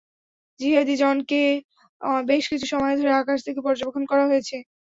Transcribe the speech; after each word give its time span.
জিহাদি 0.59 0.95
জনকে 1.01 1.41
বেশ 2.25 2.43
কিছু 2.51 2.65
সময় 2.73 2.95
ধরে 2.99 3.11
আকাশ 3.15 3.39
থেকে 3.47 3.59
পর্যবেক্ষণ 3.65 4.03
করা 4.11 4.23
হয়েছে। 4.29 4.55